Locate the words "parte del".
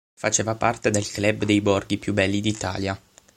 0.55-1.07